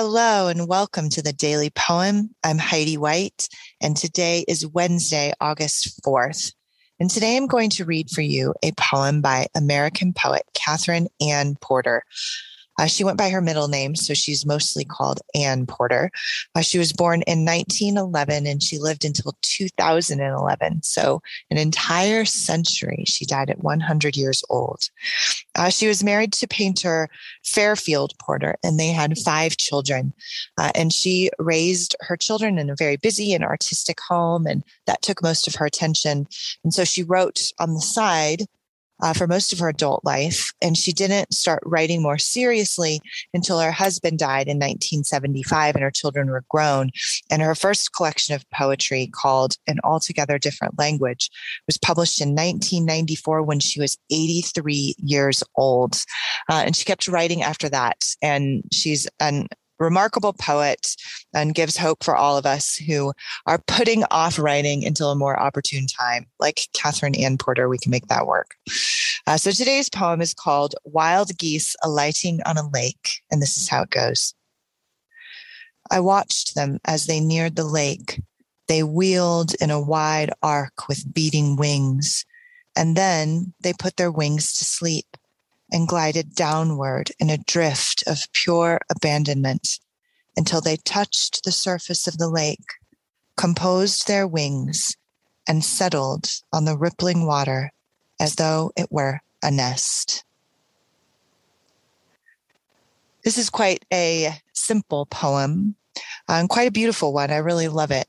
[0.00, 2.32] Hello and welcome to the Daily Poem.
[2.44, 3.48] I'm Heidi White,
[3.80, 6.52] and today is Wednesday, August 4th.
[7.00, 11.56] And today I'm going to read for you a poem by American poet Katherine Anne
[11.60, 12.04] Porter.
[12.78, 16.12] Uh, she went by her middle name, so she's mostly called Anne Porter.
[16.54, 20.84] Uh, she was born in 1911 and she lived until 2011.
[20.84, 21.20] So,
[21.50, 23.02] an entire century.
[23.04, 24.80] She died at 100 years old.
[25.58, 27.08] Uh, she was married to painter
[27.44, 30.14] Fairfield Porter, and they had five children.
[30.56, 35.02] Uh, and she raised her children in a very busy and artistic home, and that
[35.02, 36.28] took most of her attention.
[36.62, 38.46] And so she wrote on the side
[39.02, 40.52] uh, for most of her adult life.
[40.62, 43.00] And she didn't start writing more seriously
[43.32, 46.90] until her husband died in 1975 and her children were grown.
[47.30, 51.30] And her first collection of poetry, called An Altogether Different Language,
[51.66, 56.02] was published in 1994 when she was 83 years old.
[56.50, 57.96] Uh, and she kept writing after that.
[58.22, 60.96] And she's an remarkable poet
[61.34, 63.12] and gives hope for all of us who
[63.46, 66.26] are putting off writing until a more opportune time.
[66.38, 68.54] Like Katherine Anne Porter, we can make that work.
[69.26, 73.68] Uh, so today's poem is called Wild Geese Alighting on a Lake, and this is
[73.68, 74.34] how it goes.
[75.90, 78.20] I watched them as they neared the lake.
[78.68, 82.26] They wheeled in a wide arc with beating wings,
[82.76, 85.16] and then they put their wings to sleep
[85.72, 89.78] and glided downward in a drift of pure abandonment
[90.36, 92.64] until they touched the surface of the lake,
[93.36, 94.96] composed their wings,
[95.48, 97.72] and settled on the rippling water
[98.20, 100.24] as though it were a nest.
[103.24, 105.74] This is quite a simple poem
[106.28, 107.30] and um, quite a beautiful one.
[107.30, 108.08] I really love it.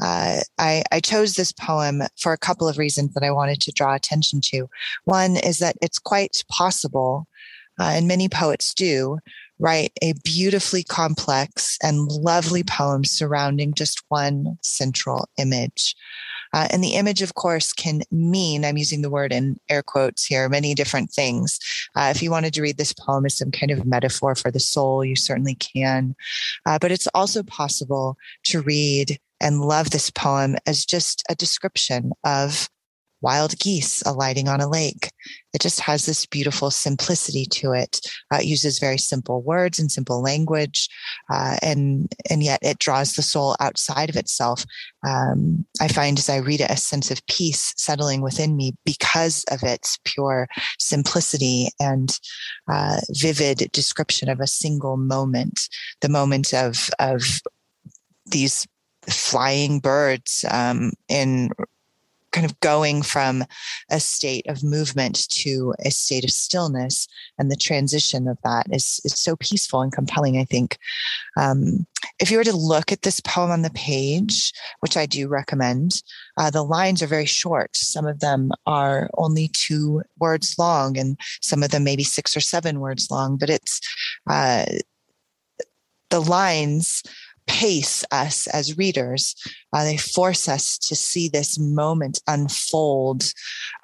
[0.00, 3.72] Uh, I, I, chose this poem for a couple of reasons that I wanted to
[3.72, 4.68] draw attention to.
[5.04, 7.28] One is that it's quite possible,
[7.78, 9.18] uh, and many poets do,
[9.58, 15.94] write a beautifully complex and lovely poem surrounding just one central image.
[16.52, 20.24] Uh, and the image, of course, can mean, I'm using the word in air quotes
[20.24, 21.58] here, many different things.
[21.96, 24.60] Uh, if you wanted to read this poem as some kind of metaphor for the
[24.60, 26.14] soul, you certainly can.
[26.64, 32.12] Uh, but it's also possible to read and love this poem as just a description
[32.24, 32.68] of
[33.24, 35.08] wild geese alighting on a lake.
[35.54, 37.98] It just has this beautiful simplicity to it.
[38.30, 40.88] Uh, it uses very simple words and simple language,
[41.32, 44.66] uh, and and yet it draws the soul outside of itself.
[45.06, 49.44] Um, I find as I read it, a sense of peace settling within me because
[49.50, 50.46] of its pure
[50.78, 52.10] simplicity and
[52.70, 55.68] uh, vivid description of a single moment,
[56.02, 57.40] the moment of of
[58.26, 58.66] these
[59.08, 61.50] flying birds um, in
[62.34, 63.44] kind of going from
[63.90, 67.06] a state of movement to a state of stillness
[67.38, 70.76] and the transition of that is, is so peaceful and compelling i think.
[71.36, 71.86] Um,
[72.20, 76.02] if you were to look at this poem on the page which i do recommend
[76.36, 77.76] uh, the lines are very short.
[77.76, 82.40] Some of them are only two words long and some of them maybe six or
[82.40, 83.80] seven words long but it's
[84.28, 84.64] uh,
[86.10, 87.02] the lines
[87.54, 89.36] pace us as readers.
[89.72, 93.32] Uh, they force us to see this moment unfold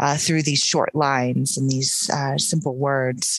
[0.00, 3.38] uh, through these short lines and these uh, simple words,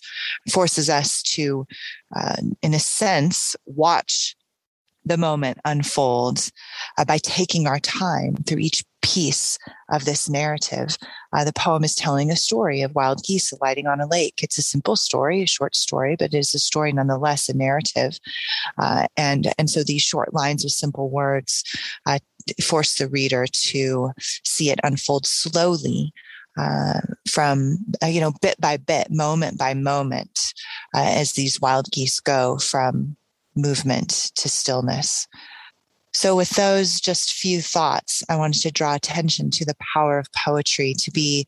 [0.49, 1.67] forces us to,
[2.15, 4.37] uh, in a sense, watch
[5.03, 6.49] the moment unfolds
[6.97, 9.57] uh, by taking our time through each piece
[9.91, 10.95] of this narrative.
[11.33, 14.39] Uh, the poem is telling a story of wild geese alighting on a lake.
[14.41, 18.19] It's a simple story, a short story, but it is a story nonetheless, a narrative.
[18.77, 21.63] Uh, and, and so these short lines with simple words
[22.05, 22.19] uh,
[22.61, 24.11] force the reader to
[24.43, 26.13] see it unfold slowly
[26.57, 26.99] uh,
[27.29, 30.53] from uh, you know bit by bit, moment by moment,
[30.93, 33.15] uh, as these wild geese go from
[33.55, 35.27] movement to stillness.
[36.13, 40.27] So, with those just few thoughts, I wanted to draw attention to the power of
[40.33, 41.47] poetry to be,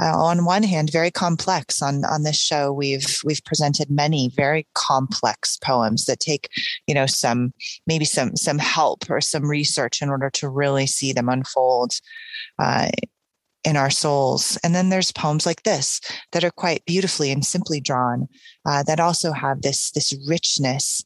[0.00, 1.80] uh, on one hand, very complex.
[1.80, 6.48] On on this show, we've we've presented many very complex poems that take,
[6.86, 7.54] you know, some
[7.86, 11.92] maybe some some help or some research in order to really see them unfold.
[12.58, 12.90] Uh,
[13.64, 14.58] in our souls.
[14.62, 15.98] And then there's poems like this
[16.32, 18.28] that are quite beautifully and simply drawn,
[18.66, 21.02] uh, that also have this this richness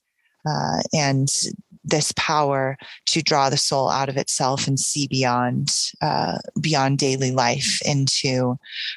[0.49, 1.29] uh, and
[1.85, 7.31] this power to draw the soul out of itself and see beyond uh, beyond daily
[7.31, 8.57] life into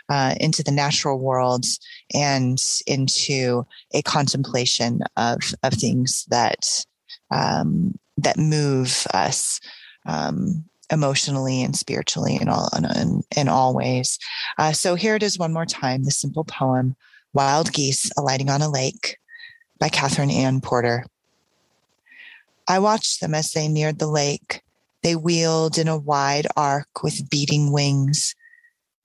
[0.10, 1.66] uh, into the natural world
[2.14, 6.86] and into a contemplation of of things that
[7.32, 9.60] um, that move us
[10.06, 14.20] um, emotionally and spiritually in all in, in all ways.
[14.58, 16.96] Uh, so here it is one more time: the simple poem
[17.34, 19.18] "Wild Geese Alighting on a Lake"
[19.80, 21.06] by Katherine Anne Porter.
[22.72, 24.62] I watched them as they neared the lake.
[25.04, 28.34] They wheeled in a wide arc with beating wings,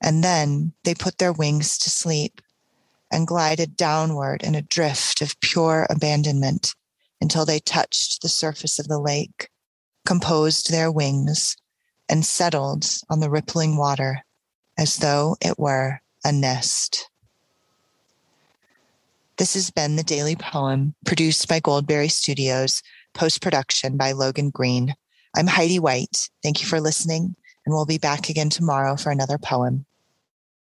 [0.01, 2.41] and then they put their wings to sleep
[3.11, 6.77] and glided downward in a drift of pure abandonment
[7.21, 9.49] until they touched the surface of the lake,
[10.05, 11.57] composed their wings,
[12.09, 14.25] and settled on the rippling water
[14.79, 17.11] as though it were a nest.
[19.39, 22.81] This has been the Daily Poem produced by Goldberry Studios,
[23.17, 24.95] post production by Logan Green.
[25.35, 26.29] I'm Heidi White.
[26.43, 27.35] Thank you for listening,
[27.65, 29.87] and we'll be back again tomorrow for another poem.